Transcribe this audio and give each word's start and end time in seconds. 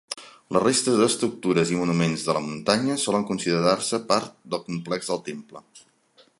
La 0.55 0.61
resta 0.61 0.95
d'estructures 1.01 1.73
i 1.73 1.77
monuments 1.81 2.25
de 2.29 2.35
la 2.37 2.41
muntanya 2.47 2.97
solen 3.03 3.29
considerar-se 3.29 4.03
part 4.13 4.35
del 4.55 4.67
complex 4.71 5.13
del 5.15 5.25
temple. 5.33 5.67